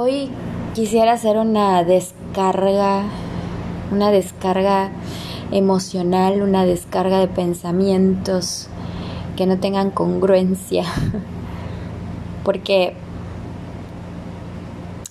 Hoy 0.00 0.30
quisiera 0.76 1.14
hacer 1.14 1.36
una 1.38 1.82
descarga, 1.82 3.02
una 3.90 4.12
descarga 4.12 4.92
emocional, 5.50 6.40
una 6.40 6.64
descarga 6.64 7.18
de 7.18 7.26
pensamientos 7.26 8.68
que 9.36 9.44
no 9.44 9.58
tengan 9.58 9.90
congruencia. 9.90 10.84
Porque 12.44 12.94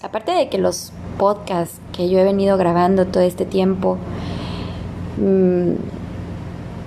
aparte 0.01 0.31
de 0.31 0.47
que 0.47 0.57
los 0.57 0.93
podcasts 1.17 1.81
que 1.91 2.07
yo 2.07 2.19
he 2.19 2.23
venido 2.23 2.55
grabando 2.57 3.07
todo 3.07 3.23
este 3.23 3.45
tiempo, 3.45 3.97
mmm, 5.17 5.73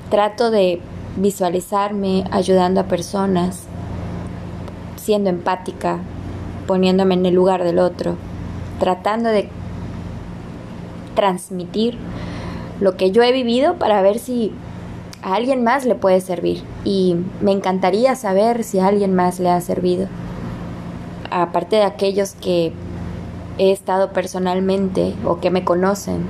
trato 0.09 0.51
de 0.51 0.81
visualizarme 1.17 2.25
ayudando 2.31 2.81
a 2.81 2.85
personas, 2.85 3.65
siendo 4.97 5.29
empática, 5.29 5.99
poniéndome 6.71 7.15
en 7.15 7.27
el 7.27 7.35
lugar 7.35 7.65
del 7.65 7.81
otro, 7.81 8.15
tratando 8.79 9.29
de 9.29 9.49
transmitir 11.17 11.99
lo 12.79 12.97
que 12.97 13.11
yo 13.11 13.25
he 13.25 13.33
vivido 13.33 13.75
para 13.75 14.01
ver 14.03 14.21
si 14.21 14.53
a 15.21 15.35
alguien 15.35 15.65
más 15.65 15.85
le 15.85 15.97
puede 15.97 16.21
servir. 16.21 16.63
Y 16.85 17.17
me 17.41 17.51
encantaría 17.51 18.15
saber 18.15 18.63
si 18.63 18.79
a 18.79 18.87
alguien 18.87 19.17
más 19.17 19.41
le 19.41 19.51
ha 19.51 19.61
servido. 19.61 20.07
Aparte 21.33 21.75
de 21.75 21.83
aquellos 21.83 22.35
que 22.35 22.73
he 23.59 23.73
estado 23.73 24.13
personalmente 24.13 25.17
o 25.25 25.41
que 25.41 25.51
me 25.51 25.65
conocen, 25.65 26.25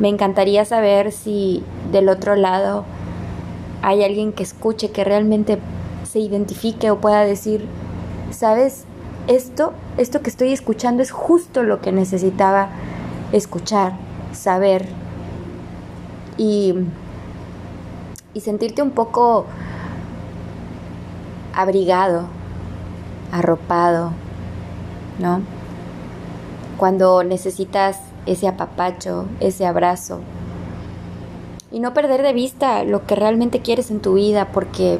me 0.00 0.10
encantaría 0.10 0.66
saber 0.66 1.12
si 1.12 1.64
del 1.90 2.10
otro 2.10 2.36
lado 2.36 2.84
hay 3.80 4.04
alguien 4.04 4.34
que 4.34 4.42
escuche, 4.42 4.90
que 4.90 5.02
realmente 5.02 5.58
se 6.02 6.18
identifique 6.18 6.90
o 6.90 7.00
pueda 7.00 7.24
decir, 7.24 7.64
sabes, 8.32 8.84
esto, 9.26 9.72
esto 9.96 10.22
que 10.22 10.30
estoy 10.30 10.52
escuchando 10.52 11.02
es 11.02 11.10
justo 11.10 11.62
lo 11.62 11.80
que 11.80 11.92
necesitaba 11.92 12.68
escuchar, 13.32 13.92
saber 14.32 14.86
y, 16.36 16.74
y 18.34 18.40
sentirte 18.40 18.82
un 18.82 18.90
poco 18.90 19.46
abrigado, 21.54 22.24
arropado, 23.32 24.12
¿no? 25.18 25.42
Cuando 26.76 27.22
necesitas 27.22 27.98
ese 28.26 28.48
apapacho, 28.48 29.26
ese 29.40 29.66
abrazo. 29.66 30.20
Y 31.70 31.80
no 31.80 31.94
perder 31.94 32.22
de 32.22 32.32
vista 32.32 32.82
lo 32.84 33.06
que 33.06 33.14
realmente 33.14 33.60
quieres 33.60 33.90
en 33.90 34.00
tu 34.00 34.14
vida 34.14 34.48
porque 34.52 34.98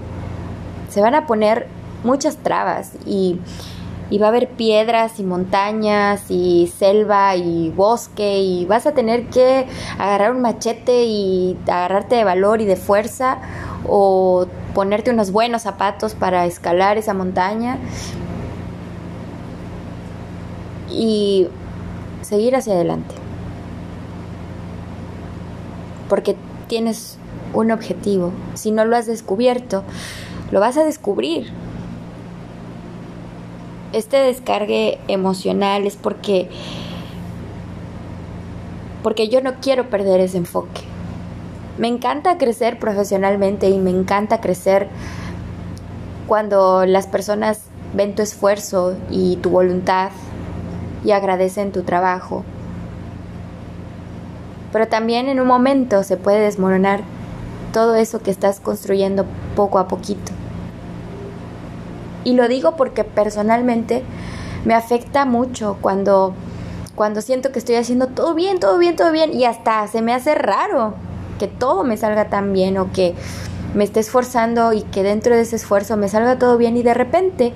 se 0.89 1.01
van 1.01 1.15
a 1.15 1.27
poner 1.27 1.67
muchas 2.05 2.37
trabas 2.37 2.93
y, 3.07 3.41
y 4.11 4.19
va 4.19 4.27
a 4.27 4.29
haber 4.31 4.49
piedras 4.49 5.21
y 5.21 5.23
montañas 5.23 6.31
y 6.31 6.67
selva 6.77 7.37
y 7.37 7.71
bosque 7.71 8.41
y 8.41 8.67
vas 8.67 8.87
a 8.87 8.93
tener 8.93 9.29
que 9.29 9.67
agarrar 9.99 10.33
un 10.33 10.43
machete 10.43 11.05
y 11.05 11.57
agarrarte 11.67 12.17
de 12.17 12.25
valor 12.25 12.61
y 12.61 12.65
de 12.65 12.77
fuerza 12.77 13.39
o 13.89 14.47
ponerte 14.75 15.11
unos 15.11 15.31
buenos 15.31 15.63
zapatos 15.63 16.15
para 16.15 16.47
escalar 16.47 16.99
esa 16.99 17.15
montaña 17.15 17.79
y 20.91 21.49
seguir 22.23 22.57
hacia 22.57 22.75
adelante. 22.75 23.15
Porque 26.09 26.37
tienes 26.67 27.19
un 27.55 27.71
objetivo. 27.71 28.33
Si 28.55 28.71
no 28.73 28.85
lo 28.85 28.97
has 28.97 29.07
descubierto, 29.07 29.85
lo 30.51 30.61
vas 30.61 30.77
a 30.77 30.85
descubrir. 30.85 31.53
Este 33.93 34.19
descargue 34.19 34.99
emocional 35.09 35.87
es 35.87 35.97
porque 35.97 36.49
porque 39.03 39.29
yo 39.29 39.41
no 39.41 39.55
quiero 39.61 39.89
perder 39.89 40.21
ese 40.21 40.37
enfoque. 40.37 40.83
Me 41.79 41.89
encanta 41.89 42.39
crecer 42.39 42.79
profesionalmente 42.79 43.69
y 43.69 43.79
me 43.79 43.91
encanta 43.91 44.41
crecer 44.41 44.89
cuando 46.29 46.85
las 46.87 47.07
personas 47.07 47.63
ven 47.95 48.15
tu 48.15 48.23
esfuerzo 48.23 48.97
y 49.11 49.37
tu 49.37 49.51
voluntad 49.51 50.11
y 51.05 51.13
agradecen 51.13 51.73
tu 51.73 51.83
trabajo. 51.83 52.45
Pero 54.73 54.87
también 54.87 55.29
en 55.29 55.41
un 55.41 55.49
momento 55.49 56.05
se 56.05 56.17
puede 56.17 56.41
desmoronar 56.41 57.01
todo 57.73 57.97
eso 57.97 58.21
que 58.21 58.31
estás 58.31 58.61
construyendo 58.61 59.25
poco 59.57 59.79
a 59.79 59.89
poquito. 59.89 60.33
Y 62.25 62.35
lo 62.35 62.49
digo 62.49 62.77
porque 62.77 63.05
personalmente 63.05 64.03
me 64.65 64.75
afecta 64.75 65.25
mucho 65.25 65.79
cuando 65.81 66.35
cuando 66.95 67.23
siento 67.23 67.51
que 67.51 67.59
estoy 67.59 67.77
haciendo 67.77 68.09
todo 68.09 68.35
bien, 68.35 68.61
todo 68.61 68.77
bien, 68.77 68.95
todo 68.95 69.11
bien 69.11 69.33
y 69.33 69.47
hasta 69.47 69.87
se 69.89 70.03
me 70.03 70.13
hace 70.13 70.35
raro 70.35 70.93
que 71.39 71.47
todo 71.47 71.83
me 71.83 71.97
salga 71.97 72.29
tan 72.29 72.53
bien 72.53 72.77
o 72.77 72.93
que 72.93 73.15
me 73.75 73.85
esté 73.85 74.01
esforzando 74.01 74.75
y 74.75 74.83
que 74.83 75.03
dentro 75.03 75.35
de 75.35 75.43
ese 75.43 75.57
esfuerzo 75.57 75.97
me 75.97 76.09
salga 76.09 76.39
todo 76.39 76.59
bien 76.59 76.77
y 76.77 76.83
de 76.83 76.93
repente 76.93 77.55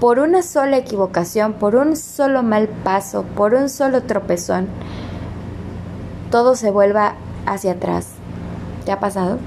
por 0.00 0.18
una 0.18 0.42
sola 0.42 0.76
equivocación, 0.76 1.54
por 1.54 1.74
un 1.76 1.96
solo 1.96 2.42
mal 2.42 2.68
paso, 2.68 3.24
por 3.34 3.54
un 3.54 3.68
solo 3.68 4.02
tropezón, 4.02 4.68
todo 6.30 6.54
se 6.54 6.70
vuelva 6.70 7.14
hacia 7.46 7.72
atrás. 7.72 8.08
¿Te 8.84 8.92
ha 8.92 9.00
pasado? 9.00 9.38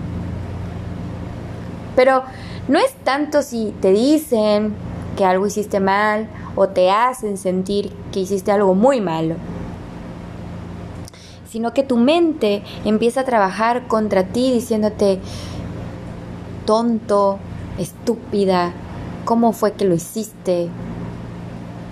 Pero 1.96 2.24
no 2.70 2.80
es 2.80 2.94
tanto 3.04 3.42
si 3.42 3.76
te 3.82 3.92
dicen 3.92 4.74
que 5.18 5.26
algo 5.26 5.46
hiciste 5.46 5.82
mal 5.82 6.30
o 6.56 6.70
te 6.70 6.90
hacen 6.90 7.38
sentir 7.38 7.92
que 8.14 8.22
hiciste 8.22 8.54
algo 8.54 8.76
muy 8.76 9.02
malo, 9.02 9.36
sino 11.50 11.74
que 11.74 11.84
tu 11.84 11.98
mente 11.98 12.64
empieza 12.86 13.22
a 13.22 13.26
trabajar 13.26 13.88
contra 13.88 14.24
ti 14.24 14.54
diciéndote 14.54 15.20
tonto, 16.66 17.40
estúpida, 17.78 18.72
¿Cómo 19.30 19.54
fue 19.54 19.74
que 19.74 19.86
lo 19.86 19.94
hiciste? 19.94 20.70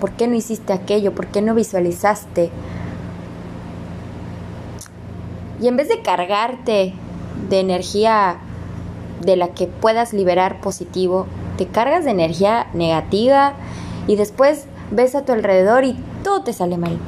¿Por 0.00 0.10
qué 0.10 0.26
no 0.26 0.34
hiciste 0.34 0.72
aquello? 0.72 1.14
¿Por 1.14 1.28
qué 1.28 1.40
no 1.40 1.54
visualizaste? 1.54 2.50
Y 5.60 5.68
en 5.68 5.76
vez 5.76 5.88
de 5.88 6.02
cargarte 6.02 6.94
de 7.48 7.60
energía 7.60 8.38
de 9.20 9.36
la 9.36 9.48
que 9.48 9.66
puedas 9.66 10.12
liberar 10.12 10.60
positivo, 10.60 11.26
te 11.56 11.66
cargas 11.66 12.04
de 12.04 12.12
energía 12.12 12.68
negativa 12.74 13.54
y 14.06 14.16
después 14.16 14.66
ves 14.90 15.14
a 15.14 15.24
tu 15.24 15.32
alrededor 15.32 15.84
y 15.84 15.96
todo 16.22 16.42
te 16.42 16.52
sale 16.52 16.78
mal. 16.78 16.98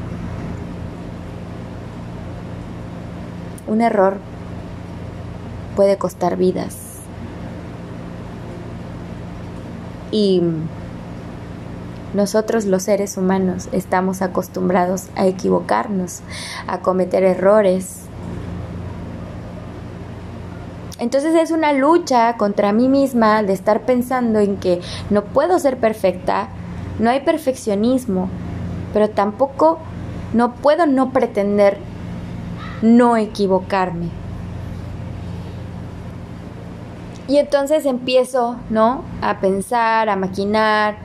Un 3.66 3.81
error 3.81 4.19
puede 5.76 5.97
costar 5.97 6.37
vidas. 6.37 6.76
Y 10.10 10.43
nosotros 12.12 12.65
los 12.65 12.82
seres 12.82 13.16
humanos 13.16 13.69
estamos 13.70 14.20
acostumbrados 14.22 15.06
a 15.15 15.26
equivocarnos, 15.26 16.22
a 16.66 16.81
cometer 16.81 17.22
errores. 17.22 18.09
Entonces 21.00 21.34
es 21.34 21.50
una 21.50 21.72
lucha 21.72 22.37
contra 22.37 22.72
mí 22.72 22.87
misma 22.87 23.43
de 23.43 23.55
estar 23.55 23.81
pensando 23.87 24.38
en 24.38 24.59
que 24.59 24.83
no 25.09 25.25
puedo 25.25 25.59
ser 25.59 25.78
perfecta, 25.78 26.50
no 26.99 27.09
hay 27.09 27.21
perfeccionismo, 27.21 28.28
pero 28.93 29.09
tampoco 29.09 29.78
no 30.34 30.55
puedo 30.56 30.84
no 30.87 31.11
pretender 31.11 31.78
no 32.83 33.16
equivocarme. 33.16 34.11
Y 37.28 37.38
entonces 37.38 37.87
empiezo, 37.87 38.56
¿no? 38.69 39.03
A 39.22 39.41
pensar, 39.41 40.11
a 40.11 40.17
maquinar 40.17 40.97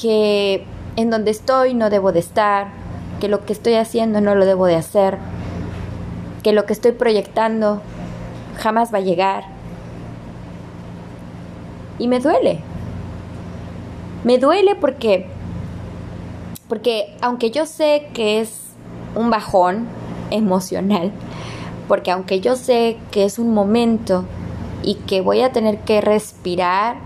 que 0.00 0.64
en 0.96 1.10
donde 1.10 1.30
estoy 1.30 1.74
no 1.74 1.90
debo 1.90 2.12
de 2.12 2.20
estar, 2.20 2.68
que 3.20 3.28
lo 3.28 3.44
que 3.44 3.52
estoy 3.52 3.74
haciendo 3.74 4.22
no 4.22 4.34
lo 4.34 4.46
debo 4.46 4.64
de 4.64 4.76
hacer, 4.76 5.18
que 6.42 6.54
lo 6.54 6.64
que 6.64 6.72
estoy 6.72 6.92
proyectando 6.92 7.82
jamás 8.60 8.92
va 8.92 8.98
a 8.98 9.02
llegar. 9.02 9.44
Y 11.98 12.08
me 12.08 12.20
duele. 12.20 12.60
Me 14.24 14.38
duele 14.38 14.74
porque 14.74 15.26
porque 16.68 17.16
aunque 17.20 17.50
yo 17.50 17.66
sé 17.66 18.06
que 18.14 18.40
es 18.40 18.52
un 19.16 19.28
bajón 19.28 19.88
emocional, 20.30 21.10
porque 21.88 22.12
aunque 22.12 22.40
yo 22.40 22.54
sé 22.54 22.96
que 23.10 23.24
es 23.24 23.40
un 23.40 23.52
momento 23.52 24.24
y 24.84 24.94
que 24.94 25.20
voy 25.20 25.40
a 25.40 25.50
tener 25.50 25.80
que 25.80 26.00
respirar 26.00 26.96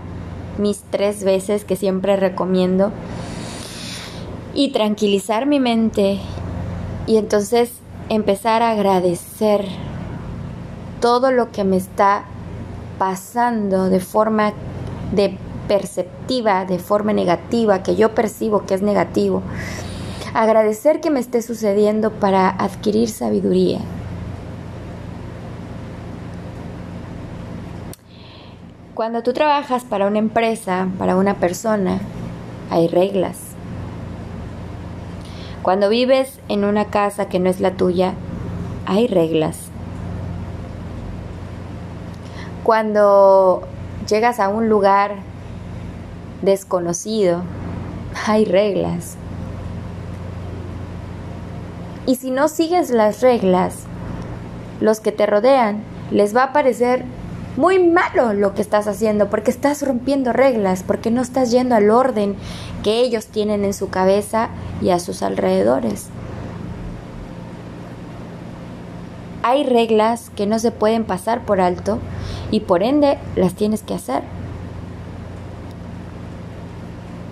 mis 0.59 0.83
tres 0.91 1.23
veces 1.23 1.65
que 1.65 1.75
siempre 1.75 2.15
recomiendo 2.15 2.91
y 4.53 4.69
tranquilizar 4.69 5.47
mi 5.47 5.59
mente 5.59 6.19
y 7.07 7.17
entonces 7.17 7.71
empezar 8.09 8.61
a 8.61 8.69
agradecer 8.69 9.65
todo 11.05 11.29
lo 11.31 11.51
que 11.51 11.63
me 11.63 11.77
está 11.77 12.23
pasando 12.97 13.91
de 13.91 13.99
forma 13.99 14.53
de 15.11 15.37
perceptiva 15.67 16.65
de 16.65 16.79
forma 16.79 17.13
negativa, 17.13 17.83
que 17.83 17.95
yo 17.95 18.15
percibo 18.15 18.65
que 18.65 18.73
es 18.73 18.81
negativo. 18.81 19.43
Agradecer 20.33 21.01
que 21.01 21.11
me 21.11 21.19
esté 21.19 21.43
sucediendo 21.43 22.09
para 22.09 22.49
adquirir 22.49 23.07
sabiduría. 23.07 23.81
Cuando 28.95 29.21
tú 29.21 29.31
trabajas 29.31 29.83
para 29.83 30.07
una 30.07 30.17
empresa, 30.17 30.87
para 30.97 31.17
una 31.17 31.35
persona, 31.35 31.99
hay 32.71 32.87
reglas. 32.87 33.37
Cuando 35.61 35.87
vives 35.87 36.39
en 36.49 36.63
una 36.63 36.85
casa 36.85 37.29
que 37.29 37.37
no 37.37 37.51
es 37.51 37.59
la 37.59 37.73
tuya, 37.73 38.15
hay 38.87 39.05
reglas. 39.05 39.64
Cuando 42.65 43.61
llegas 44.09 44.39
a 44.39 44.49
un 44.49 44.69
lugar 44.69 45.17
desconocido, 46.41 47.43
hay 48.25 48.43
reglas. 48.43 49.17
Y 52.07 52.15
si 52.15 52.31
no 52.31 52.47
sigues 52.47 52.89
las 52.89 53.21
reglas, 53.21 53.83
los 54.81 54.99
que 54.99 55.11
te 55.11 55.27
rodean 55.27 55.83
les 56.09 56.35
va 56.35 56.45
a 56.45 56.53
parecer 56.53 57.05
muy 57.55 57.77
malo 57.77 58.33
lo 58.33 58.55
que 58.55 58.63
estás 58.63 58.87
haciendo 58.87 59.29
porque 59.29 59.51
estás 59.51 59.83
rompiendo 59.85 60.33
reglas, 60.33 60.81
porque 60.81 61.11
no 61.11 61.21
estás 61.21 61.51
yendo 61.51 61.75
al 61.75 61.91
orden 61.91 62.35
que 62.83 63.01
ellos 63.01 63.27
tienen 63.27 63.63
en 63.63 63.75
su 63.75 63.91
cabeza 63.91 64.49
y 64.81 64.89
a 64.89 64.97
sus 64.97 65.21
alrededores. 65.21 66.07
Hay 69.43 69.65
reglas 69.65 70.31
que 70.35 70.47
no 70.47 70.57
se 70.57 70.71
pueden 70.71 71.03
pasar 71.03 71.45
por 71.45 71.61
alto 71.61 71.99
y 72.51 72.61
por 72.61 72.83
ende 72.83 73.17
las 73.35 73.55
tienes 73.55 73.83
que 73.83 73.93
hacer. 73.93 74.23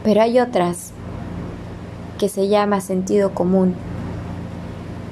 Pero 0.04 0.22
hay 0.22 0.40
otras 0.40 0.92
que 2.18 2.30
se 2.30 2.48
llama 2.48 2.82
sentido 2.82 3.34
común 3.34 3.76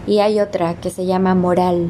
y 0.07 0.19
hay 0.19 0.39
otra 0.39 0.73
que 0.75 0.89
se 0.89 1.05
llama 1.05 1.35
moral 1.35 1.89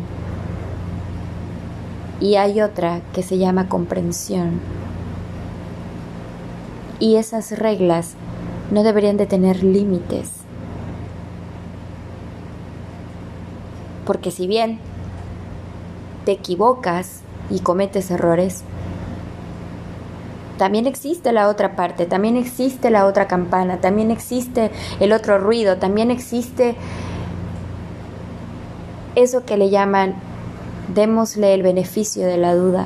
y 2.19 2.36
hay 2.36 2.62
otra 2.62 3.02
que 3.13 3.24
se 3.24 3.38
llama 3.38 3.68
comprensión. 3.68 4.60
Y 7.00 7.16
esas 7.16 7.58
reglas 7.58 8.13
no 8.69 8.84
deberían 8.84 9.18
de 9.18 9.25
tener 9.25 9.63
límites. 9.63 10.31
Porque 14.06 14.30
si 14.30 14.46
bien 14.46 14.80
te 16.25 16.34
equivocas 16.34 17.22
y 17.51 17.59
cometes 17.59 18.09
errores, 18.09 18.63
también 20.57 20.86
existe 20.86 21.31
la 21.31 21.48
otra 21.48 21.75
parte, 21.75 22.06
también 22.06 22.38
existe 22.38 22.92
la 22.92 23.07
otra 23.07 23.27
campana, 23.27 23.77
también 23.81 24.12
existe 24.12 24.69
el 25.00 25.12
otro 25.12 25.39
ruido, 25.39 25.77
también 25.77 26.12
existe 26.12 26.75
eso 29.15 29.44
que 29.44 29.57
le 29.57 29.71
llaman 29.71 30.13
démosle 30.94 31.56
el 31.56 31.63
beneficio 31.63 32.27
de 32.27 32.38
la 32.38 32.53
duda. 32.53 32.86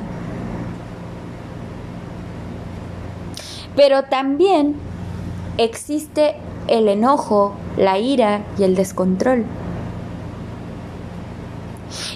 Pero 3.76 4.04
también 4.04 4.76
existe 5.58 6.36
el 6.68 6.88
enojo, 6.88 7.52
la 7.76 7.98
ira 7.98 8.42
y 8.58 8.62
el 8.62 8.74
descontrol. 8.74 9.44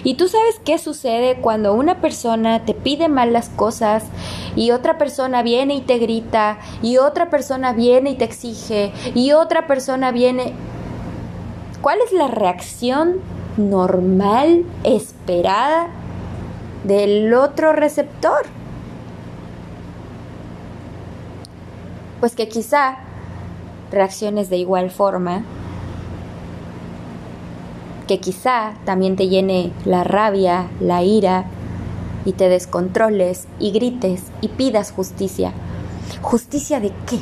Y 0.03 0.15
tú 0.15 0.27
sabes 0.27 0.59
qué 0.63 0.77
sucede 0.77 1.37
cuando 1.41 1.73
una 1.73 2.01
persona 2.01 2.65
te 2.65 2.73
pide 2.73 3.09
mal 3.09 3.33
las 3.33 3.49
cosas 3.49 4.03
y 4.55 4.71
otra 4.71 4.97
persona 4.97 5.43
viene 5.43 5.75
y 5.75 5.81
te 5.81 5.97
grita 5.97 6.59
y 6.81 6.97
otra 6.97 7.29
persona 7.29 7.73
viene 7.73 8.11
y 8.11 8.15
te 8.15 8.25
exige 8.25 8.91
y 9.15 9.31
otra 9.31 9.67
persona 9.67 10.11
viene... 10.11 10.53
¿Cuál 11.81 11.97
es 12.05 12.13
la 12.13 12.27
reacción 12.27 13.21
normal, 13.57 14.65
esperada 14.83 15.87
del 16.83 17.33
otro 17.33 17.73
receptor. 17.73 18.41
Pues 22.19 22.35
que 22.35 22.47
quizá 22.47 22.97
reacciones 23.91 24.49
de 24.49 24.57
igual 24.57 24.91
forma, 24.91 25.43
que 28.11 28.19
quizá 28.19 28.73
también 28.83 29.15
te 29.15 29.29
llene 29.29 29.71
la 29.85 30.03
rabia, 30.03 30.67
la 30.81 31.01
ira, 31.01 31.45
y 32.25 32.33
te 32.33 32.49
descontroles 32.49 33.47
y 33.57 33.71
grites 33.71 34.23
y 34.41 34.49
pidas 34.49 34.91
justicia. 34.91 35.53
¿Justicia 36.21 36.81
de 36.81 36.89
qué? 37.05 37.19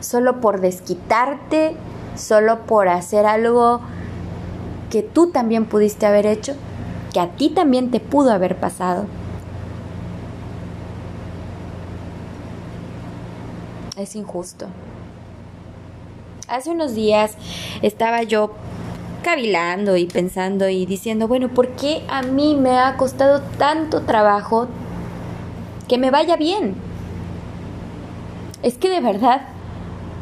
Solo 0.00 0.40
por 0.40 0.60
desquitarte 0.60 1.76
solo 2.16 2.66
por 2.66 2.88
hacer 2.88 3.24
algo 3.24 3.80
que 4.90 5.04
tú 5.04 5.30
también 5.30 5.66
pudiste 5.66 6.04
haber 6.04 6.26
hecho, 6.26 6.54
que 7.12 7.20
a 7.20 7.28
ti 7.28 7.50
también 7.50 7.92
te 7.92 8.00
pudo 8.00 8.32
haber 8.32 8.56
pasado. 8.56 9.06
Es 13.96 14.16
injusto. 14.16 14.66
Hace 16.52 16.68
unos 16.68 16.94
días 16.94 17.38
estaba 17.80 18.24
yo 18.24 18.50
cavilando 19.22 19.96
y 19.96 20.04
pensando 20.04 20.68
y 20.68 20.84
diciendo, 20.84 21.26
bueno, 21.26 21.48
¿por 21.48 21.68
qué 21.68 22.04
a 22.10 22.20
mí 22.20 22.54
me 22.54 22.78
ha 22.78 22.98
costado 22.98 23.40
tanto 23.56 24.02
trabajo 24.02 24.68
que 25.88 25.96
me 25.96 26.10
vaya 26.10 26.36
bien? 26.36 26.74
Es 28.62 28.76
que 28.76 28.90
de 28.90 29.00
verdad 29.00 29.48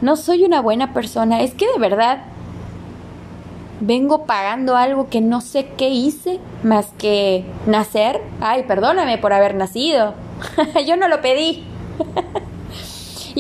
no 0.02 0.14
soy 0.14 0.44
una 0.44 0.60
buena 0.60 0.94
persona, 0.94 1.40
es 1.40 1.52
que 1.52 1.66
de 1.66 1.80
verdad 1.80 2.22
vengo 3.80 4.24
pagando 4.24 4.76
algo 4.76 5.08
que 5.08 5.20
no 5.20 5.40
sé 5.40 5.66
qué 5.76 5.88
hice 5.88 6.38
más 6.62 6.92
que 6.96 7.44
nacer. 7.66 8.22
Ay, 8.40 8.62
perdóname 8.68 9.18
por 9.18 9.32
haber 9.32 9.56
nacido. 9.56 10.14
Yo 10.86 10.96
no 10.96 11.08
lo 11.08 11.20
pedí. 11.22 11.64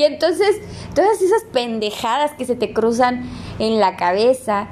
y 0.00 0.04
entonces, 0.04 0.56
todas 0.94 1.20
esas 1.20 1.42
pendejadas 1.52 2.32
que 2.32 2.46
se 2.46 2.56
te 2.56 2.72
cruzan 2.72 3.28
en 3.58 3.80
la 3.80 3.96
cabeza, 3.96 4.68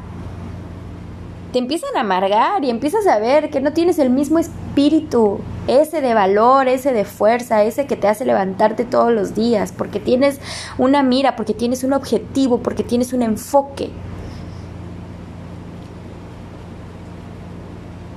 te 1.53 1.59
empiezan 1.59 1.95
a 1.99 2.01
amargar 2.01 2.65
y 2.65 2.71
empiezas 2.71 3.07
a 3.07 3.19
ver 3.19 3.51
que 3.51 3.61
no 3.61 3.75
tienes 3.75 3.99
el 3.99 4.09
mismo 4.09 4.39
espíritu, 4.39 5.41
ese 5.67 6.01
de 6.01 6.15
valor, 6.15 6.67
ese 6.67 6.95
de 6.95 7.05
fuerza, 7.05 7.63
ese 7.63 7.87
que 7.87 7.95
te 7.95 8.09
hace 8.09 8.25
levantarte 8.25 8.87
todos 8.87 9.13
los 9.13 9.35
días, 9.35 9.71
porque 9.77 10.01
tienes 10.01 10.41
una 10.79 11.03
mira, 11.03 11.37
porque 11.37 11.53
tienes 11.53 11.85
un 11.85 11.93
objetivo, 11.93 12.61
porque 12.61 12.83
tienes 12.83 13.13
un 13.13 13.21
enfoque. 13.21 13.91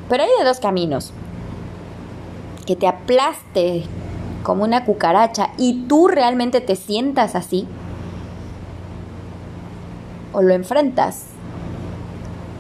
Pero 0.08 0.24
hay 0.24 0.30
de 0.40 0.46
dos 0.46 0.62
caminos. 0.62 1.12
Que 2.66 2.78
te 2.78 2.88
aplaste 2.88 3.84
como 4.44 4.64
una 4.64 4.86
cucaracha 4.86 5.52
y 5.58 5.84
tú 5.88 6.08
realmente 6.08 6.62
te 6.62 6.76
sientas 6.76 7.36
así. 7.36 7.68
O 10.34 10.42
lo 10.42 10.54
enfrentas 10.54 11.26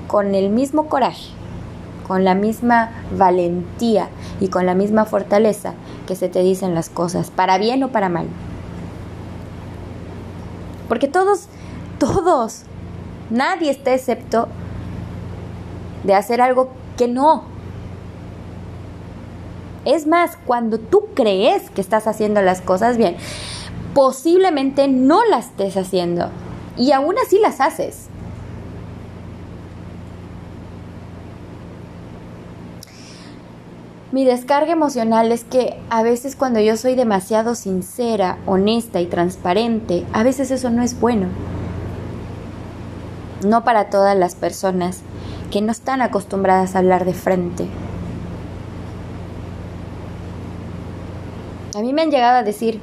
con 0.07 0.35
el 0.35 0.49
mismo 0.49 0.87
coraje, 0.87 1.29
con 2.07 2.25
la 2.25 2.35
misma 2.35 2.91
valentía 3.17 4.09
y 4.41 4.49
con 4.49 4.65
la 4.65 4.75
misma 4.75 5.05
fortaleza 5.05 5.73
que 6.05 6.15
se 6.15 6.27
te 6.27 6.41
dicen 6.41 6.75
las 6.75 6.89
cosas, 6.89 7.31
para 7.31 7.57
bien 7.57 7.83
o 7.83 7.89
para 7.89 8.09
mal. 8.09 8.27
Porque 10.89 11.07
todos, 11.07 11.47
todos, 11.99 12.63
nadie 13.29 13.71
está 13.71 13.93
excepto 13.93 14.49
de 16.03 16.13
hacer 16.13 16.41
algo 16.41 16.71
que 16.97 17.07
no. 17.07 17.50
Es 19.85 20.05
más, 20.05 20.37
cuando 20.45 20.77
tú 20.79 21.05
crees 21.15 21.69
que 21.71 21.81
estás 21.81 22.07
haciendo 22.07 22.41
las 22.41 22.61
cosas 22.61 22.97
bien, 22.97 23.17
posiblemente 23.93 24.87
no 24.87 25.25
las 25.25 25.47
estés 25.47 25.75
haciendo 25.77 26.29
y 26.77 26.91
aún 26.91 27.15
así 27.23 27.39
las 27.39 27.61
haces. 27.61 28.07
Mi 34.11 34.25
descarga 34.25 34.73
emocional 34.73 35.31
es 35.31 35.45
que 35.45 35.79
a 35.89 36.03
veces 36.03 36.35
cuando 36.35 36.59
yo 36.59 36.75
soy 36.75 36.95
demasiado 36.95 37.55
sincera, 37.55 38.39
honesta 38.45 38.99
y 38.99 39.05
transparente, 39.05 40.05
a 40.11 40.21
veces 40.23 40.51
eso 40.51 40.69
no 40.69 40.83
es 40.83 40.99
bueno. 40.99 41.27
No 43.45 43.63
para 43.63 43.89
todas 43.89 44.17
las 44.17 44.35
personas 44.35 44.99
que 45.49 45.61
no 45.61 45.71
están 45.71 46.01
acostumbradas 46.01 46.75
a 46.75 46.79
hablar 46.79 47.05
de 47.05 47.13
frente. 47.13 47.67
Me 51.93 52.03
han 52.03 52.11
llegado 52.11 52.37
a 52.37 52.43
decir, 52.43 52.79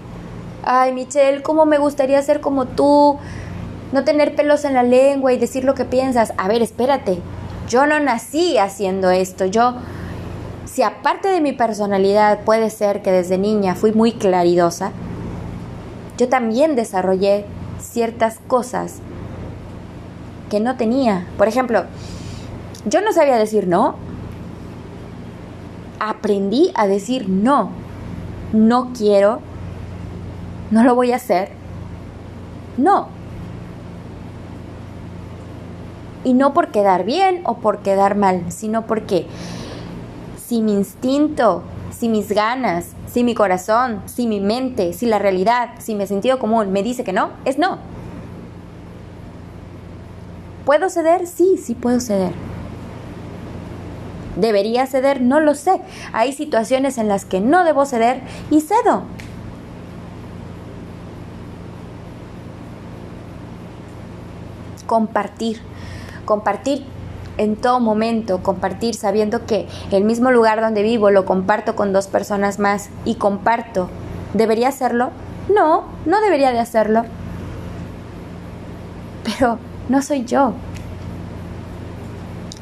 ay 0.65 0.93
Michelle, 0.93 1.43
¿cómo 1.43 1.67
me 1.67 1.79
gustaría 1.79 2.21
ser 2.23 2.41
como 2.41 2.67
tú? 2.67 3.19
No 3.93 4.05
tener 4.05 4.35
pelos 4.35 4.65
en 4.65 4.75
la 4.75 4.83
lengua 4.83 5.33
y 5.33 5.39
decir 5.39 5.65
lo 5.65 5.75
que 5.75 5.85
piensas. 5.85 6.33
A 6.37 6.49
ver, 6.49 6.63
espérate, 6.63 7.19
yo 7.69 7.87
no 7.87 8.01
nací 8.01 8.59
haciendo 8.59 9.11
esto, 9.11 9.47
yo 9.47 9.75
si 10.65 10.83
aparte 10.83 11.29
de 11.29 11.41
mi 11.41 11.53
personalidad 11.53 12.41
puede 12.45 12.71
ser 12.71 13.03
que 13.03 13.11
desde 13.11 13.39
niña 13.39 13.75
fui 13.75 13.93
muy 13.93 14.13
claridosa, 14.13 14.93
yo 16.19 16.29
también 16.29 16.77
desarrollé 16.77 17.47
ciertas 17.81 18.39
cosas 18.47 19.01
que 20.51 20.61
no 20.61 20.77
tenía. 20.77 21.27
Por 21.37 21.49
ejemplo, 21.49 21.85
yo 22.87 23.01
no 23.01 23.13
sabía 23.13 23.37
decir 23.37 23.67
no. 23.67 23.97
Aprendí 26.01 26.71
a 26.75 26.87
decir 26.87 27.29
no. 27.29 27.71
No 28.53 28.93
quiero. 28.97 29.41
No 30.71 30.85
lo 30.85 30.95
voy 30.95 31.13
a 31.13 31.17
hacer. 31.17 31.51
No. 32.77 33.09
Y 36.25 36.35
no 36.35 36.53
por 36.53 36.71
quedar 36.71 37.05
bien 37.05 37.43
o 37.45 37.59
por 37.59 37.79
quedar 37.79 38.17
mal, 38.17 38.51
sino 38.51 38.87
porque 38.87 39.27
si 40.37 40.63
mi 40.63 40.73
instinto, 40.73 41.63
si 41.91 42.09
mis 42.09 42.31
ganas, 42.31 42.93
si 43.07 43.25
mi 43.25 43.35
corazón, 43.35 44.03
si 44.07 44.27
mi 44.27 44.41
mente, 44.41 44.93
si 44.93 45.07
la 45.07 45.19
realidad, 45.19 45.71
si 45.79 45.95
mi 45.95 46.07
sentido 46.07 46.39
común 46.39 46.73
me 46.73 46.83
dice 46.83 47.05
que 47.05 47.13
no, 47.13 47.31
es 47.45 47.59
no. 47.59 47.79
¿Puedo 50.65 50.91
ceder? 50.91 51.27
Sí, 51.27 51.57
sí 51.57 51.75
puedo 51.75 52.01
ceder. 52.01 52.33
¿Debería 54.39 54.87
ceder? 54.87 55.21
No 55.21 55.41
lo 55.41 55.55
sé. 55.55 55.81
Hay 56.13 56.33
situaciones 56.33 56.97
en 56.97 57.09
las 57.09 57.25
que 57.25 57.41
no 57.41 57.65
debo 57.65 57.85
ceder 57.85 58.21
y 58.51 58.61
cedo. 58.61 59.03
Compartir. 64.87 65.61
Compartir 66.25 66.85
en 67.37 67.57
todo 67.57 67.81
momento, 67.81 68.43
compartir 68.43 68.95
sabiendo 68.95 69.47
que 69.47 69.69
el 69.91 70.05
mismo 70.05 70.31
lugar 70.31 70.61
donde 70.61 70.83
vivo 70.83 71.11
lo 71.11 71.25
comparto 71.25 71.77
con 71.77 71.93
dos 71.93 72.07
personas 72.07 72.59
más 72.59 72.91
y 73.05 73.17
comparto. 73.17 73.89
¿Debería 74.35 74.69
hacerlo? 74.69 75.11
No, 75.53 75.85
no 76.05 76.21
debería 76.21 76.53
de 76.53 76.61
hacerlo. 76.61 77.05
Pero 79.25 79.59
no 79.89 80.03
soy 80.03 80.25
yo. 80.25 80.53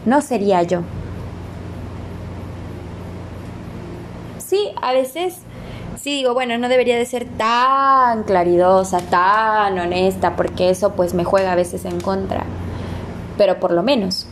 No 0.04 0.20
sería 0.22 0.62
yo. 0.62 0.82
Sí, 4.46 4.70
a 4.80 4.92
veces 4.92 5.38
sí 6.00 6.10
digo, 6.10 6.32
bueno, 6.32 6.56
no 6.56 6.68
debería 6.68 6.96
de 6.96 7.04
ser 7.04 7.26
tan 7.36 8.22
claridosa, 8.22 9.00
tan 9.00 9.76
honesta, 9.76 10.36
porque 10.36 10.70
eso 10.70 10.92
pues 10.92 11.14
me 11.14 11.24
juega 11.24 11.50
a 11.50 11.56
veces 11.56 11.84
en 11.84 12.00
contra. 12.00 12.44
Pero 13.36 13.58
por 13.58 13.72
lo 13.72 13.82
menos 13.82 14.28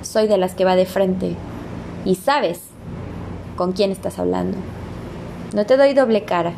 soy 0.00 0.28
de 0.28 0.38
las 0.38 0.54
que 0.54 0.64
va 0.64 0.76
de 0.76 0.86
frente 0.86 1.36
y 2.06 2.14
sabes 2.14 2.60
con 3.56 3.72
quién 3.72 3.90
estás 3.90 4.18
hablando. 4.18 4.56
No 5.54 5.66
te 5.66 5.76
doy 5.76 5.92
doble 5.92 6.24
cara, 6.24 6.54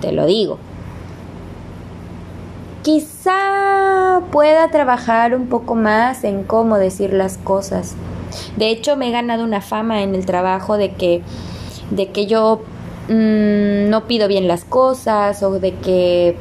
te 0.00 0.12
lo 0.12 0.26
digo. 0.26 0.58
Quizá 2.82 4.20
pueda 4.30 4.70
trabajar 4.70 5.34
un 5.34 5.48
poco 5.48 5.74
más 5.74 6.22
en 6.22 6.44
cómo 6.44 6.76
decir 6.76 7.12
las 7.12 7.38
cosas. 7.38 7.96
De 8.56 8.68
hecho, 8.68 8.96
me 8.96 9.08
he 9.08 9.10
ganado 9.10 9.42
una 9.42 9.60
fama 9.60 10.02
en 10.02 10.14
el 10.14 10.26
trabajo 10.26 10.76
de 10.76 10.92
que, 10.92 11.22
de 11.90 12.10
que 12.10 12.26
yo 12.26 12.62
mm, 13.08 13.90
no 13.90 14.06
pido 14.06 14.28
bien 14.28 14.48
las 14.48 14.64
cosas 14.64 15.42
o 15.42 15.58
de 15.58 15.74
que, 15.74 16.36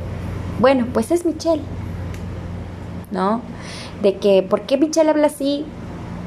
bueno, 0.59 0.87
pues 0.93 1.11
es 1.11 1.25
Michelle. 1.25 1.63
¿No? 3.11 3.41
De 4.01 4.17
que, 4.17 4.43
¿por 4.43 4.61
qué 4.61 4.77
Michelle 4.77 5.09
habla 5.09 5.27
así? 5.27 5.65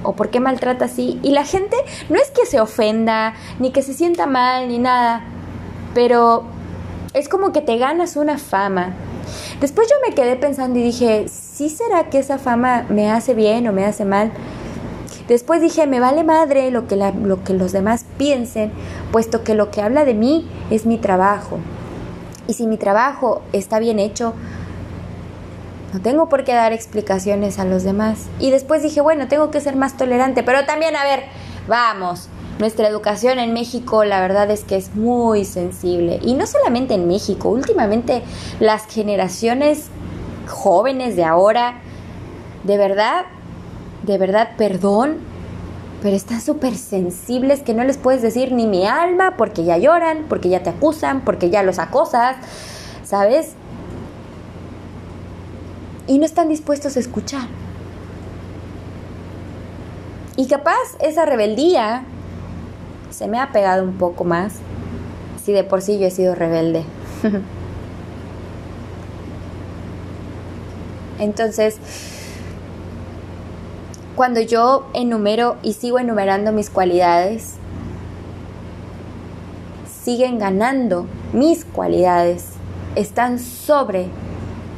o 0.02 0.12
por 0.12 0.30
qué 0.30 0.40
maltrata 0.40 0.84
así. 0.84 1.18
Y 1.22 1.30
la 1.30 1.44
gente 1.44 1.76
no 2.08 2.16
es 2.16 2.30
que 2.30 2.46
se 2.46 2.60
ofenda, 2.60 3.34
ni 3.58 3.70
que 3.72 3.82
se 3.82 3.92
sienta 3.92 4.26
mal, 4.26 4.68
ni 4.68 4.78
nada, 4.78 5.24
pero 5.94 6.44
es 7.12 7.28
como 7.28 7.52
que 7.52 7.60
te 7.60 7.76
ganas 7.76 8.16
una 8.16 8.38
fama. 8.38 8.94
Después 9.60 9.88
yo 9.88 9.96
me 10.06 10.14
quedé 10.14 10.36
pensando 10.36 10.78
y 10.78 10.82
dije, 10.82 11.26
¿sí 11.28 11.68
será 11.68 12.08
que 12.10 12.18
esa 12.18 12.38
fama 12.38 12.86
me 12.88 13.10
hace 13.10 13.34
bien 13.34 13.66
o 13.66 13.72
me 13.72 13.84
hace 13.84 14.04
mal? 14.04 14.30
Después 15.28 15.60
dije, 15.60 15.86
me 15.86 16.00
vale 16.00 16.22
madre 16.22 16.70
lo 16.70 16.86
que, 16.86 16.96
lo 16.96 17.42
que 17.42 17.52
los 17.52 17.72
demás 17.72 18.04
piensen, 18.16 18.72
puesto 19.10 19.42
que 19.42 19.54
lo 19.54 19.70
que 19.70 19.82
habla 19.82 20.04
de 20.04 20.14
mí 20.14 20.48
es 20.70 20.86
mi 20.86 20.98
trabajo. 20.98 21.58
Y 22.46 22.54
si 22.54 22.66
mi 22.66 22.76
trabajo 22.76 23.42
está 23.52 23.80
bien 23.80 23.98
hecho, 23.98 24.34
no 25.92 26.00
tengo 26.00 26.28
por 26.28 26.44
qué 26.44 26.52
dar 26.52 26.72
explicaciones 26.72 27.58
a 27.58 27.64
los 27.64 27.82
demás. 27.82 28.26
Y 28.38 28.50
después 28.50 28.82
dije, 28.82 29.00
bueno, 29.00 29.26
tengo 29.28 29.50
que 29.50 29.60
ser 29.60 29.76
más 29.76 29.96
tolerante, 29.96 30.42
pero 30.42 30.64
también, 30.64 30.94
a 30.94 31.02
ver, 31.02 31.24
vamos, 31.66 32.28
nuestra 32.58 32.88
educación 32.88 33.38
en 33.38 33.52
México 33.52 34.04
la 34.04 34.20
verdad 34.20 34.50
es 34.50 34.64
que 34.64 34.76
es 34.76 34.94
muy 34.94 35.44
sensible. 35.44 36.20
Y 36.22 36.34
no 36.34 36.46
solamente 36.46 36.94
en 36.94 37.08
México, 37.08 37.48
últimamente 37.48 38.22
las 38.60 38.86
generaciones 38.86 39.88
jóvenes 40.46 41.16
de 41.16 41.24
ahora, 41.24 41.80
de 42.64 42.78
verdad, 42.78 43.26
de 44.06 44.18
verdad, 44.18 44.50
perdón, 44.56 45.16
pero 46.02 46.14
están 46.16 46.40
súper 46.40 46.76
sensibles 46.76 47.60
que 47.60 47.74
no 47.74 47.84
les 47.84 47.96
puedes 47.96 48.22
decir 48.22 48.52
ni 48.52 48.66
mi 48.66 48.86
alma 48.86 49.36
porque 49.36 49.64
ya 49.64 49.78
lloran, 49.78 50.26
porque 50.28 50.48
ya 50.48 50.62
te 50.62 50.70
acusan, 50.70 51.22
porque 51.22 51.50
ya 51.50 51.62
los 51.62 51.78
acosas, 51.78 52.36
¿sabes? 53.04 53.56
y 56.06 56.18
no 56.18 56.24
están 56.24 56.48
dispuestos 56.48 56.96
a 56.96 57.00
escuchar. 57.00 57.46
Y 60.36 60.46
capaz 60.48 60.76
esa 61.00 61.24
rebeldía 61.24 62.04
se 63.10 63.26
me 63.28 63.40
ha 63.40 63.52
pegado 63.52 63.82
un 63.84 63.94
poco 63.94 64.24
más 64.24 64.54
si 65.44 65.52
de 65.52 65.64
por 65.64 65.82
sí 65.82 65.98
yo 65.98 66.06
he 66.06 66.10
sido 66.10 66.34
rebelde. 66.34 66.84
Entonces, 71.18 71.78
cuando 74.16 74.40
yo 74.40 74.86
enumero 74.94 75.56
y 75.62 75.74
sigo 75.74 75.98
enumerando 75.98 76.50
mis 76.50 76.70
cualidades, 76.70 77.56
siguen 80.02 80.38
ganando 80.38 81.06
mis 81.34 81.66
cualidades, 81.66 82.46
están 82.94 83.38
sobre, 83.38 84.06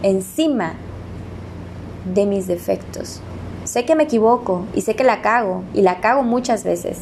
encima 0.02 0.74
de 2.12 2.26
mis 2.26 2.48
defectos. 2.48 3.20
Sé 3.64 3.84
que 3.84 3.94
me 3.94 4.04
equivoco 4.04 4.64
y 4.74 4.80
sé 4.80 4.96
que 4.96 5.04
la 5.04 5.22
cago 5.22 5.62
y 5.72 5.82
la 5.82 6.00
cago 6.00 6.24
muchas 6.24 6.64
veces. 6.64 6.98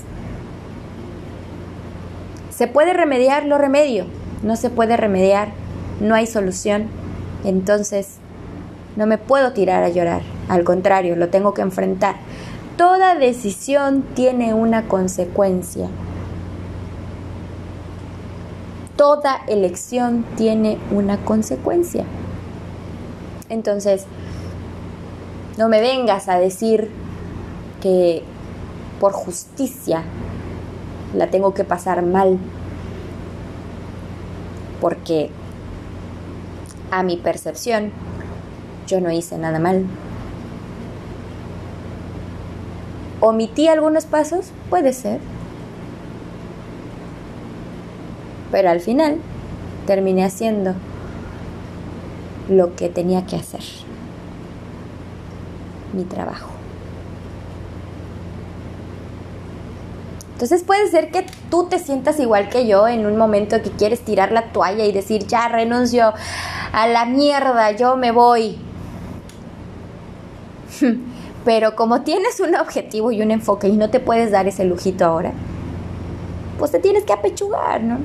¿Se 2.51 2.67
puede 2.67 2.93
remediar? 2.93 3.47
Lo 3.47 3.57
remedio. 3.57 4.07
No 4.43 4.57
se 4.57 4.69
puede 4.69 4.97
remediar. 4.97 5.53
No 6.01 6.15
hay 6.15 6.27
solución. 6.27 6.89
Entonces, 7.45 8.17
no 8.97 9.07
me 9.07 9.17
puedo 9.17 9.53
tirar 9.53 9.85
a 9.85 9.89
llorar. 9.89 10.36
Al 10.49 10.65
contrario, 10.65 11.17
lo 11.17 11.29
tengo 11.29 11.55
que 11.55 11.63
enfrentar. 11.63 12.17
Toda 12.77 13.15
decisión 13.15 14.03
tiene 14.15 14.55
una 14.55 14.87
consecuencia. 14.87 15.89
Toda 18.97 19.41
elección 19.49 20.25
tiene 20.37 20.79
una 20.91 21.19
consecuencia. 21.19 22.05
Entonces, 23.49 24.07
no 25.59 25.69
me 25.69 25.81
vengas 25.81 26.29
a 26.29 26.39
decir 26.39 26.91
que 27.81 28.23
por 29.01 29.13
justicia 29.13 30.03
la 31.15 31.29
tengo 31.29 31.55
que 31.55 31.65
pasar 31.65 32.03
mal. 32.03 32.39
Porque 34.81 35.31
a 36.91 37.03
mi 37.03 37.17
percepción 37.17 37.91
yo 38.87 39.01
no 39.01 39.11
hice 39.11 39.39
nada 39.39 39.59
mal. 39.59 39.87
¿Omití 43.27 43.67
algunos 43.67 44.05
pasos? 44.05 44.53
Puede 44.71 44.93
ser. 44.93 45.19
Pero 48.53 48.71
al 48.71 48.79
final 48.79 49.17
terminé 49.85 50.25
haciendo 50.25 50.75
lo 52.49 52.77
que 52.77 52.89
tenía 52.89 53.27
que 53.27 53.35
hacer 53.35 53.65
mi 55.93 56.05
trabajo. 56.05 56.51
Entonces 60.35 60.63
puede 60.63 60.89
ser 60.89 61.11
que 61.11 61.27
tú 61.51 61.67
te 61.69 61.81
sientas 61.81 62.21
igual 62.21 62.49
que 62.49 62.69
yo 62.69 62.87
en 62.87 63.07
un 63.07 63.17
momento 63.17 63.61
que 63.61 63.71
quieres 63.73 64.05
tirar 64.05 64.31
la 64.31 64.53
toalla 64.53 64.85
y 64.85 64.93
decir, 64.93 65.27
ya 65.27 65.49
renuncio 65.49 66.15
a 66.73 66.87
la 66.87 67.07
mierda, 67.07 67.73
yo 67.73 67.97
me 67.97 68.13
voy. 68.13 68.57
Pero 71.47 71.77
como 71.77 72.03
tienes 72.03 72.41
un 72.41 72.57
objetivo 72.57 73.13
y 73.13 73.23
un 73.23 73.31
enfoque 73.31 73.69
y 73.69 73.77
no 73.77 73.89
te 73.89 74.01
puedes 74.01 74.33
dar 74.33 74.49
ese 74.49 74.65
lujito 74.65 75.05
ahora, 75.05 75.33
pues 76.59 76.73
te 76.73 76.81
tienes 76.81 77.05
que 77.05 77.13
apechugar, 77.13 77.85
¿no? 77.85 77.99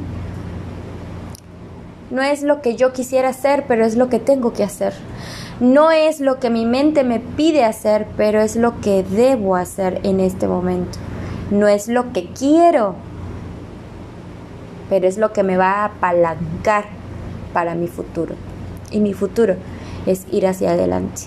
No 2.12 2.21
es 2.21 2.43
lo 2.43 2.62
que 2.62 2.75
yo 2.75 2.93
quisiera 2.93 3.29
hacer, 3.29 3.65
pero 3.67 3.83
es 3.83 3.95
lo 3.95 4.10
que 4.10 4.19
tengo 4.19 4.53
que 4.53 4.63
hacer. 4.63 4.93
No 5.60 5.89
es 5.89 6.19
lo 6.19 6.39
que 6.39 6.51
mi 6.51 6.67
mente 6.67 7.03
me 7.03 7.19
pide 7.19 7.63
hacer, 7.63 8.05
pero 8.15 8.41
es 8.41 8.55
lo 8.55 8.79
que 8.79 9.01
debo 9.01 9.55
hacer 9.55 10.01
en 10.03 10.19
este 10.19 10.48
momento. 10.48 11.00
No 11.50 11.67
es 11.67 11.88
lo 11.88 12.13
que 12.13 12.27
quiero, 12.27 12.93
pero 14.88 15.07
es 15.07 15.17
lo 15.17 15.33
que 15.33 15.41
me 15.41 15.57
va 15.57 15.81
a 15.81 15.86
apalancar 15.86 16.86
para 17.53 17.74
mi 17.74 17.88
futuro. 17.88 18.36
Y 18.91 19.00
mi 19.00 19.13
futuro 19.13 19.55
es 20.05 20.27
ir 20.31 20.45
hacia 20.45 20.74
adelante. 20.74 21.24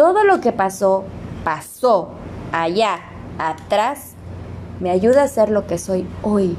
Todo 0.00 0.24
lo 0.24 0.40
que 0.40 0.50
pasó, 0.50 1.04
pasó 1.44 2.08
allá, 2.52 3.00
atrás, 3.38 4.14
me 4.80 4.88
ayuda 4.88 5.24
a 5.24 5.28
ser 5.28 5.50
lo 5.50 5.66
que 5.66 5.76
soy 5.76 6.06
hoy. 6.22 6.56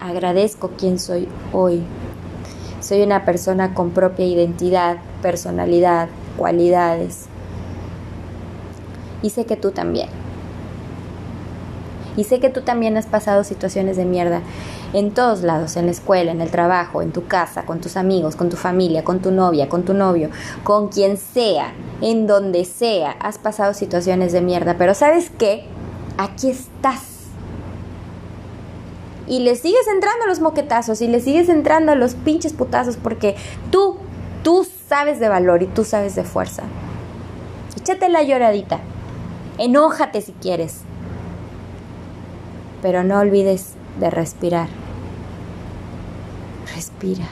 Agradezco 0.00 0.70
quién 0.78 0.98
soy 0.98 1.28
hoy. 1.52 1.82
Soy 2.80 3.02
una 3.02 3.26
persona 3.26 3.74
con 3.74 3.90
propia 3.90 4.24
identidad, 4.24 4.96
personalidad, 5.20 6.08
cualidades. 6.38 7.26
Y 9.20 9.28
sé 9.28 9.44
que 9.44 9.58
tú 9.58 9.72
también. 9.72 10.08
Y 12.16 12.24
sé 12.24 12.40
que 12.40 12.48
tú 12.48 12.62
también 12.62 12.96
has 12.96 13.04
pasado 13.04 13.44
situaciones 13.44 13.98
de 13.98 14.06
mierda 14.06 14.40
en 14.92 15.12
todos 15.12 15.42
lados, 15.42 15.76
en 15.76 15.86
la 15.86 15.92
escuela, 15.92 16.32
en 16.32 16.40
el 16.40 16.50
trabajo, 16.50 17.02
en 17.02 17.12
tu 17.12 17.26
casa, 17.26 17.64
con 17.64 17.80
tus 17.80 17.96
amigos, 17.96 18.36
con 18.36 18.48
tu 18.48 18.56
familia, 18.56 19.04
con 19.04 19.20
tu 19.20 19.30
novia, 19.30 19.68
con 19.68 19.84
tu 19.84 19.94
novio, 19.94 20.30
con 20.64 20.88
quien 20.88 21.16
sea, 21.16 21.72
en 22.00 22.26
donde 22.26 22.64
sea, 22.64 23.12
has 23.20 23.38
pasado 23.38 23.74
situaciones 23.74 24.32
de 24.32 24.40
mierda. 24.40 24.76
Pero 24.78 24.94
¿sabes 24.94 25.30
qué? 25.30 25.64
Aquí 26.18 26.50
estás. 26.50 27.16
Y 29.28 29.40
le 29.40 29.56
sigues 29.56 29.86
entrando 29.92 30.24
a 30.24 30.28
los 30.28 30.40
moquetazos 30.40 31.00
y 31.00 31.08
le 31.08 31.20
sigues 31.20 31.48
entrando 31.48 31.92
a 31.92 31.96
los 31.96 32.14
pinches 32.14 32.52
putazos 32.52 32.96
porque 32.96 33.36
tú, 33.70 33.96
tú 34.44 34.66
sabes 34.88 35.18
de 35.18 35.28
valor 35.28 35.62
y 35.62 35.66
tú 35.66 35.84
sabes 35.84 36.14
de 36.14 36.22
fuerza. 36.22 36.62
Échate 37.76 38.08
la 38.08 38.22
lloradita. 38.22 38.80
Enójate 39.58 40.20
si 40.20 40.32
quieres. 40.32 40.80
Pero 42.82 43.02
no 43.02 43.18
olvides 43.18 43.75
de 43.98 44.10
respirar. 44.10 44.68
Respira. 46.74 47.26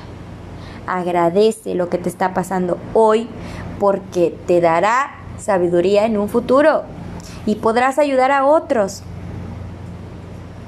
Agradece 0.87 1.75
lo 1.75 1.89
que 1.89 1.99
te 1.99 2.09
está 2.09 2.35
pasando 2.35 2.79
hoy 2.93 3.29
porque 3.79 4.37
te 4.47 4.61
dará 4.61 5.11
sabiduría 5.39 6.07
en 6.07 6.19
un 6.19 6.29
futuro 6.29 6.83
y 7.47 7.57
podrás 7.57 7.99
ayudar 7.99 8.31
a 8.31 8.47
otros. 8.47 9.03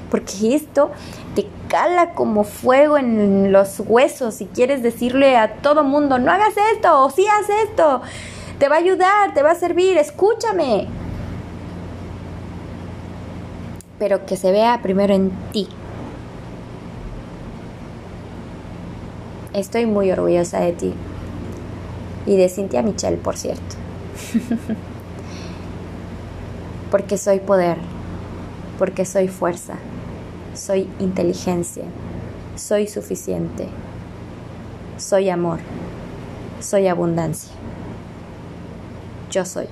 Porque 0.09 0.55
esto 0.55 0.91
te 1.35 1.47
cala 1.67 2.11
como 2.11 2.43
fuego 2.43 2.97
en 2.97 3.51
los 3.51 3.81
huesos 3.85 4.41
y 4.41 4.45
quieres 4.45 4.81
decirle 4.81 5.37
a 5.37 5.55
todo 5.55 5.83
mundo, 5.83 6.17
no 6.17 6.31
hagas 6.31 6.53
esto 6.73 7.03
o 7.03 7.09
sí 7.09 7.25
haz 7.27 7.49
esto. 7.69 8.01
Te 8.59 8.69
va 8.69 8.75
a 8.75 8.79
ayudar, 8.79 9.33
te 9.33 9.43
va 9.43 9.51
a 9.51 9.55
servir, 9.55 9.97
escúchame. 9.97 10.87
Pero 13.99 14.25
que 14.25 14.37
se 14.37 14.51
vea 14.51 14.79
primero 14.81 15.13
en 15.13 15.31
ti. 15.51 15.67
Estoy 19.57 19.87
muy 19.87 20.11
orgullosa 20.11 20.59
de 20.59 20.71
ti. 20.71 20.93
Y 22.27 22.37
de 22.37 22.47
Cintia 22.47 22.83
Michelle, 22.83 23.17
por 23.17 23.37
cierto. 23.37 23.75
porque 26.91 27.17
soy 27.17 27.39
poder, 27.39 27.77
porque 28.77 29.03
soy 29.03 29.27
fuerza, 29.27 29.79
soy 30.53 30.87
inteligencia, 30.99 31.85
soy 32.55 32.85
suficiente, 32.85 33.67
soy 34.97 35.31
amor, 35.31 35.57
soy 36.59 36.87
abundancia. 36.87 37.51
Yo 39.31 39.43
soy. 39.43 39.67